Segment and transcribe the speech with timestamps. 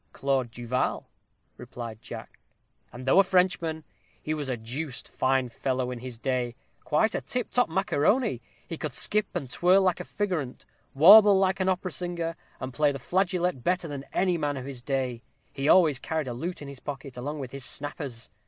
[0.13, 1.07] "Claude Du Val,"
[1.57, 2.39] replied Jack;
[2.91, 3.83] "and though a Frenchman,
[4.19, 8.79] he was a deuced fine fellow in his day quite a tip top macaroni he
[8.79, 12.97] could skip and twirl like a figurant, warble like an opera singer, and play the
[12.97, 15.21] flageolet better than any man of his day
[15.53, 18.31] he always carried a lute in his pocket, along with his snappers.